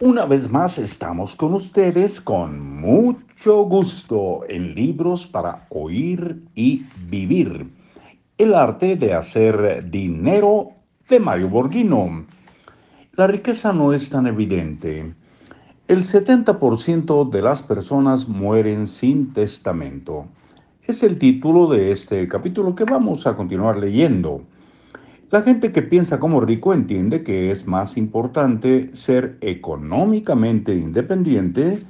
Una 0.00 0.26
vez 0.26 0.48
más 0.48 0.78
estamos 0.78 1.34
con 1.34 1.54
ustedes 1.54 2.20
con 2.20 2.80
mucho 2.80 3.62
gusto 3.62 4.42
en 4.48 4.72
Libros 4.72 5.26
para 5.26 5.66
Oír 5.70 6.40
y 6.54 6.84
Vivir. 7.08 7.68
El 8.38 8.54
arte 8.54 8.94
de 8.94 9.14
hacer 9.14 9.90
dinero 9.90 10.68
de 11.08 11.18
Mario 11.18 11.48
Borghino. 11.48 12.26
La 13.14 13.26
riqueza 13.26 13.72
no 13.72 13.92
es 13.92 14.08
tan 14.08 14.28
evidente. 14.28 15.16
El 15.88 16.04
70% 16.04 17.28
de 17.28 17.42
las 17.42 17.62
personas 17.62 18.28
mueren 18.28 18.86
sin 18.86 19.32
testamento. 19.32 20.28
Es 20.80 21.02
el 21.02 21.18
título 21.18 21.66
de 21.66 21.90
este 21.90 22.28
capítulo 22.28 22.76
que 22.76 22.84
vamos 22.84 23.26
a 23.26 23.34
continuar 23.34 23.76
leyendo. 23.76 24.44
La 25.30 25.42
gente 25.42 25.72
que 25.72 25.82
piensa 25.82 26.18
como 26.18 26.40
rico 26.40 26.72
entiende 26.72 27.22
que 27.22 27.50
es 27.50 27.66
más 27.66 27.98
importante 27.98 28.88
ser 28.94 29.36
económicamente 29.42 30.74
independiente 30.74 31.84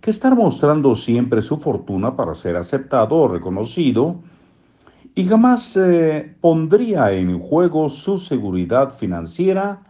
que 0.00 0.10
estar 0.10 0.34
mostrando 0.34 0.96
siempre 0.96 1.42
su 1.42 1.58
fortuna 1.58 2.16
para 2.16 2.34
ser 2.34 2.56
aceptado 2.56 3.18
o 3.18 3.28
reconocido 3.28 4.20
y 5.14 5.26
jamás 5.26 5.76
eh, 5.76 6.34
pondría 6.40 7.12
en 7.12 7.38
juego 7.38 7.88
su 7.88 8.16
seguridad 8.16 8.92
financiera 8.92 9.80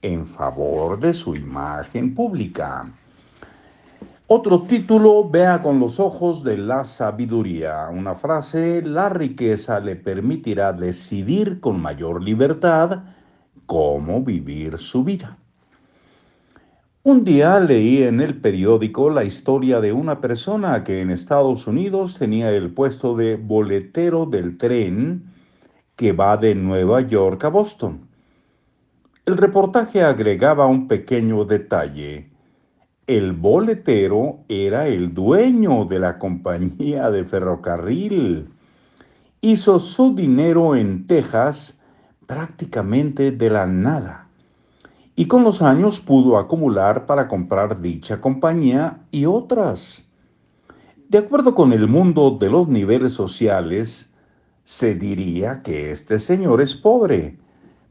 en 0.00 0.26
favor 0.26 0.98
de 0.98 1.12
su 1.12 1.36
imagen 1.36 2.14
pública. 2.14 2.94
Otro 4.28 4.62
título, 4.62 5.30
vea 5.30 5.62
con 5.62 5.78
los 5.78 6.00
ojos 6.00 6.42
de 6.42 6.58
la 6.58 6.82
sabiduría. 6.82 7.86
Una 7.92 8.16
frase, 8.16 8.82
la 8.82 9.08
riqueza 9.08 9.78
le 9.78 9.94
permitirá 9.94 10.72
decidir 10.72 11.60
con 11.60 11.80
mayor 11.80 12.20
libertad 12.20 13.04
cómo 13.66 14.24
vivir 14.24 14.78
su 14.78 15.04
vida. 15.04 15.38
Un 17.04 17.22
día 17.22 17.60
leí 17.60 18.02
en 18.02 18.20
el 18.20 18.40
periódico 18.40 19.10
la 19.10 19.22
historia 19.22 19.80
de 19.80 19.92
una 19.92 20.20
persona 20.20 20.82
que 20.82 21.02
en 21.02 21.10
Estados 21.10 21.68
Unidos 21.68 22.18
tenía 22.18 22.50
el 22.50 22.74
puesto 22.74 23.14
de 23.14 23.36
boletero 23.36 24.26
del 24.26 24.58
tren 24.58 25.32
que 25.94 26.10
va 26.10 26.36
de 26.36 26.56
Nueva 26.56 27.00
York 27.02 27.44
a 27.44 27.48
Boston. 27.48 28.08
El 29.24 29.36
reportaje 29.36 30.02
agregaba 30.02 30.66
un 30.66 30.88
pequeño 30.88 31.44
detalle 31.44 32.35
el 33.06 33.32
boletero 33.32 34.40
era 34.48 34.88
el 34.88 35.14
dueño 35.14 35.84
de 35.84 36.00
la 36.00 36.18
compañía 36.18 37.10
de 37.10 37.24
ferrocarril. 37.24 38.48
Hizo 39.40 39.78
su 39.78 40.14
dinero 40.14 40.74
en 40.74 41.06
Texas 41.06 41.80
prácticamente 42.26 43.30
de 43.30 43.50
la 43.50 43.66
nada 43.66 44.28
y 45.14 45.26
con 45.26 45.44
los 45.44 45.62
años 45.62 46.00
pudo 46.00 46.36
acumular 46.36 47.06
para 47.06 47.28
comprar 47.28 47.80
dicha 47.80 48.20
compañía 48.20 48.98
y 49.12 49.24
otras. 49.24 50.08
De 51.08 51.18
acuerdo 51.18 51.54
con 51.54 51.72
el 51.72 51.86
mundo 51.86 52.36
de 52.40 52.50
los 52.50 52.66
niveles 52.66 53.12
sociales, 53.12 54.12
se 54.64 54.96
diría 54.96 55.60
que 55.60 55.92
este 55.92 56.18
señor 56.18 56.60
es 56.60 56.74
pobre 56.74 57.38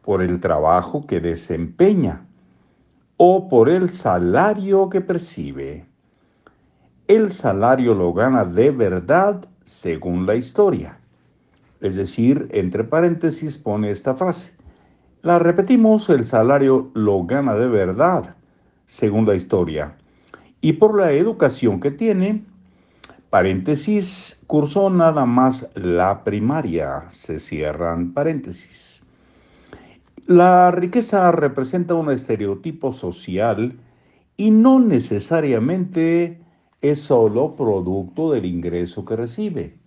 por 0.02 0.22
el 0.22 0.42
trabajo 0.42 1.08
que 1.08 1.22
desempeña 1.22 2.25
o 3.18 3.48
por 3.48 3.70
el 3.70 3.90
salario 3.90 4.90
que 4.90 5.02
percibe. 5.02 5.86
El 7.08 7.32
salario 7.32 7.94
lo 7.94 8.14
gana 8.14 8.46
de 8.46 8.72
verdad 8.72 9.46
según 9.64 10.26
la 10.26 10.36
historia. 10.36 11.00
Es 11.80 11.96
decir, 11.96 12.48
entre 12.52 12.84
paréntesis 12.84 13.58
pone 13.58 13.92
esta 13.92 14.14
frase. 14.14 14.54
La 15.22 15.40
repetimos, 15.40 16.10
el 16.10 16.26
salario 16.26 16.92
lo 16.94 17.24
gana 17.24 17.56
de 17.56 17.68
verdad 17.68 18.36
según 18.86 19.26
la 19.26 19.36
historia. 19.36 19.96
Y 20.62 20.74
por 20.74 20.96
la 20.96 21.12
educación 21.12 21.80
que 21.80 21.92
tiene, 21.92 22.44
paréntesis, 23.30 24.42
cursó 24.48 24.90
nada 24.90 25.26
más 25.26 25.70
la 25.76 26.24
primaria, 26.24 27.06
se 27.10 27.40
cierran 27.40 28.14
paréntesis. 28.14 29.05
La 30.28 30.72
riqueza 30.72 31.32
representa 31.32 31.94
un 31.94 32.10
estereotipo 32.10 32.92
social 32.92 33.78
y 34.36 34.50
no 34.50 34.80
necesariamente 34.80 36.42
es 36.82 37.00
solo 37.00 37.56
producto 37.56 38.32
del 38.32 38.48
ingreso 38.48 39.06
que 39.06 39.16
recibe. 39.16 39.78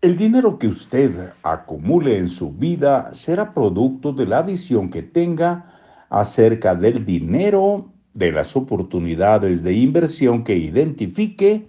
El 0.00 0.16
dinero 0.16 0.58
que 0.58 0.68
usted 0.68 1.34
acumule 1.42 2.16
en 2.16 2.28
su 2.28 2.50
vida 2.50 3.12
será 3.12 3.52
producto 3.52 4.14
de 4.14 4.26
la 4.26 4.40
visión 4.40 4.88
que 4.88 5.02
tenga 5.02 5.70
acerca 6.08 6.74
del 6.74 7.04
dinero, 7.04 7.92
de 8.14 8.32
las 8.32 8.56
oportunidades 8.56 9.62
de 9.62 9.74
inversión 9.74 10.44
que 10.44 10.56
identifique 10.56 11.68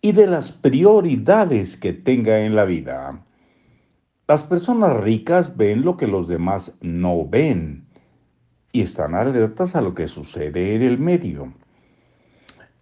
y 0.00 0.12
de 0.12 0.28
las 0.28 0.52
prioridades 0.52 1.76
que 1.76 1.92
tenga 1.92 2.42
en 2.42 2.54
la 2.54 2.64
vida. 2.64 3.24
Las 4.28 4.44
personas 4.44 4.96
ricas 4.98 5.56
ven 5.56 5.82
lo 5.82 5.96
que 5.96 6.06
los 6.06 6.28
demás 6.28 6.76
no 6.80 7.26
ven 7.28 7.84
y 8.70 8.82
están 8.82 9.14
alertas 9.14 9.74
a 9.74 9.82
lo 9.82 9.94
que 9.94 10.06
sucede 10.06 10.76
en 10.76 10.82
el 10.82 10.98
medio. 10.98 11.52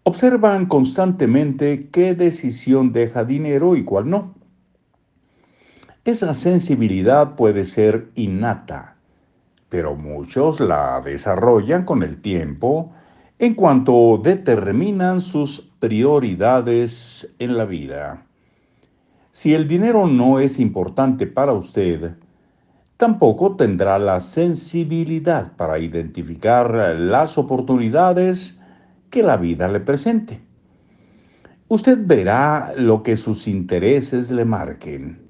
Observan 0.02 0.66
constantemente 0.66 1.88
qué 1.90 2.14
decisión 2.14 2.92
deja 2.92 3.24
dinero 3.24 3.74
y 3.74 3.84
cuál 3.84 4.10
no. 4.10 4.34
Esa 6.04 6.34
sensibilidad 6.34 7.36
puede 7.36 7.64
ser 7.64 8.10
innata, 8.14 8.96
pero 9.68 9.96
muchos 9.96 10.60
la 10.60 11.00
desarrollan 11.00 11.84
con 11.84 12.02
el 12.02 12.20
tiempo 12.20 12.92
en 13.38 13.54
cuanto 13.54 14.20
determinan 14.22 15.20
sus 15.20 15.60
prioridades 15.78 17.34
en 17.38 17.56
la 17.56 17.64
vida. 17.64 18.26
Si 19.40 19.54
el 19.54 19.66
dinero 19.66 20.06
no 20.06 20.38
es 20.38 20.58
importante 20.58 21.26
para 21.26 21.54
usted, 21.54 22.14
tampoco 22.98 23.56
tendrá 23.56 23.98
la 23.98 24.20
sensibilidad 24.20 25.56
para 25.56 25.78
identificar 25.78 26.94
las 26.98 27.38
oportunidades 27.38 28.60
que 29.08 29.22
la 29.22 29.38
vida 29.38 29.66
le 29.66 29.80
presente. 29.80 30.42
Usted 31.68 32.00
verá 32.02 32.74
lo 32.76 33.02
que 33.02 33.16
sus 33.16 33.48
intereses 33.48 34.30
le 34.30 34.44
marquen. 34.44 35.22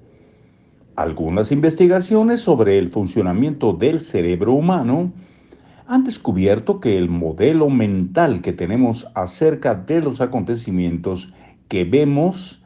Algunas 0.97 1.53
investigaciones 1.53 2.41
sobre 2.41 2.79
el 2.79 2.89
funcionamiento 2.89 3.71
del 3.71 4.01
cerebro 4.01 4.55
humano 4.55 5.13
han 5.87 6.03
descubierto 6.03 6.81
que 6.81 6.97
el 6.97 7.07
modelo 7.07 7.69
mental 7.69 8.41
que 8.41 8.51
tenemos 8.51 9.07
acerca 9.15 9.73
de 9.73 10.01
los 10.01 10.19
acontecimientos 10.19 11.33
que 11.69 11.85
vemos 11.85 12.60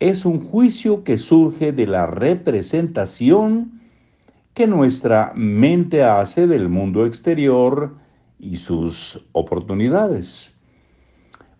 es 0.00 0.24
un 0.24 0.44
juicio 0.44 1.04
que 1.04 1.16
surge 1.16 1.72
de 1.72 1.86
la 1.86 2.06
representación 2.06 3.80
que 4.54 4.66
nuestra 4.66 5.32
mente 5.34 6.04
hace 6.04 6.46
del 6.46 6.68
mundo 6.68 7.06
exterior 7.06 7.96
y 8.38 8.56
sus 8.56 9.26
oportunidades. 9.32 10.56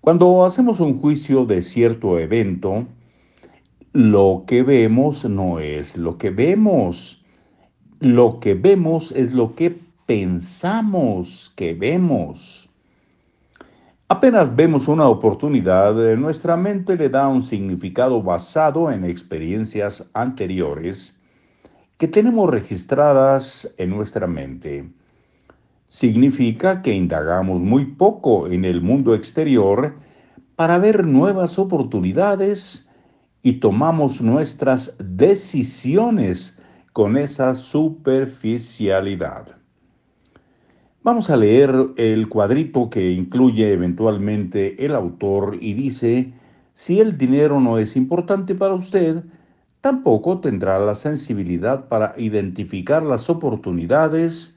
Cuando 0.01 0.45
hacemos 0.45 0.81
un 0.81 1.01
juicio 1.01 1.47
de 1.47 1.63
cierto 1.63 2.19
evento, 2.19 2.87
lo 3.93 4.45
que 4.47 4.63
vemos 4.63 5.25
no 5.25 5.61
es 5.61 5.97
lo 5.97 6.19
que 6.19 6.31
vemos. 6.31 7.25
Lo 8.01 8.41
que 8.41 8.55
vemos 8.55 9.13
es 9.13 9.33
lo 9.33 9.55
que 9.55 9.79
pensamos 10.05 11.53
que 11.57 11.75
vemos. 11.75 12.74
Apenas 14.09 14.55
vemos 14.55 14.87
una 14.87 15.09
oportunidad, 15.09 15.99
eh, 16.07 16.15
nuestra 16.15 16.59
mente 16.59 16.95
le 16.95 17.09
da 17.09 17.27
un 17.27 17.41
significado 17.41 18.23
basado 18.23 18.91
en 18.91 19.03
experiencias 19.03 20.11
anteriores 20.13 21.19
que 21.97 22.07
tenemos 22.07 22.51
registradas 22.51 23.75
en 23.79 23.89
nuestra 23.89 24.27
mente. 24.27 24.93
Significa 25.87 26.83
que 26.83 26.93
indagamos 26.93 27.63
muy 27.63 27.87
poco 27.87 28.47
en 28.47 28.67
el 28.67 28.83
mundo 28.83 29.15
exterior 29.15 29.95
para 30.55 30.77
ver 30.77 31.07
nuevas 31.07 31.59
oportunidades 31.59 32.91
y 33.41 33.55
tomamos 33.55 34.21
nuestras 34.21 34.95
decisiones 34.99 36.59
con 36.93 37.17
esa 37.17 37.55
superficialidad. 37.55 39.64
Vamos 41.05 41.29
a 41.29 41.37
leer 41.37 41.71
el 41.99 42.31
cuadrito 42.31 42.89
que 42.89 43.11
incluye 43.13 43.71
eventualmente 43.75 44.87
el 44.87 44.95
autor 44.95 45.59
y 45.61 45.75
dice, 45.75 46.33
si 46.73 46.99
el 46.99 47.19
dinero 47.19 47.61
no 47.61 47.77
es 47.77 47.95
importante 47.95 48.55
para 48.55 48.73
usted, 48.73 49.23
tampoco 49.83 50.41
tendrá 50.41 50.79
la 50.79 50.95
sensibilidad 50.95 51.89
para 51.89 52.15
identificar 52.17 53.03
las 53.03 53.29
oportunidades 53.29 54.57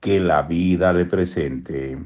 que 0.00 0.18
la 0.18 0.42
vida 0.42 0.92
le 0.92 1.04
presente. 1.04 2.02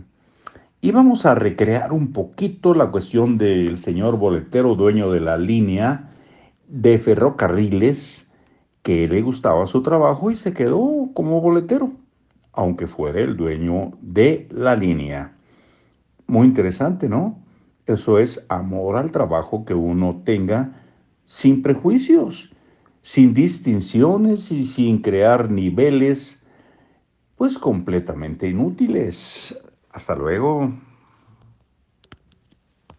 Y 0.82 0.90
vamos 0.90 1.24
a 1.24 1.34
recrear 1.34 1.94
un 1.94 2.12
poquito 2.12 2.74
la 2.74 2.90
cuestión 2.90 3.38
del 3.38 3.78
señor 3.78 4.18
boletero 4.18 4.74
dueño 4.74 5.10
de 5.10 5.20
la 5.20 5.38
línea 5.38 6.12
de 6.68 6.98
ferrocarriles 6.98 8.30
que 8.82 9.08
le 9.08 9.22
gustaba 9.22 9.64
su 9.64 9.80
trabajo 9.80 10.30
y 10.30 10.34
se 10.34 10.52
quedó 10.52 11.08
como 11.14 11.40
boletero 11.40 11.94
aunque 12.52 12.86
fuera 12.86 13.20
el 13.20 13.36
dueño 13.36 13.92
de 14.00 14.46
la 14.50 14.76
línea. 14.76 15.36
Muy 16.26 16.46
interesante, 16.46 17.08
¿no? 17.08 17.38
Eso 17.86 18.18
es 18.18 18.44
amor 18.48 18.96
al 18.96 19.10
trabajo 19.10 19.64
que 19.64 19.74
uno 19.74 20.22
tenga 20.24 20.72
sin 21.24 21.62
prejuicios, 21.62 22.52
sin 23.02 23.34
distinciones 23.34 24.52
y 24.52 24.64
sin 24.64 25.00
crear 25.00 25.50
niveles, 25.50 26.42
pues 27.36 27.58
completamente 27.58 28.48
inútiles. 28.48 29.58
Hasta 29.92 30.14
luego. 30.14 30.72